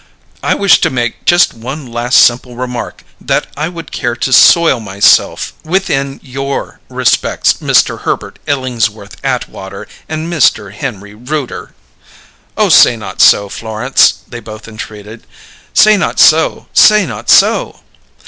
[0.41, 4.79] "I wish to make just one last simple remark that I would care to soil
[4.79, 11.75] myself with in your respects, Mister Herbert Illingsworth Atwater and Mister Henry Rooter!"
[12.57, 15.27] "Oh, say not so, Florence!" they both entreated.
[15.71, 16.67] "Say not so!
[16.73, 17.81] Say not so!"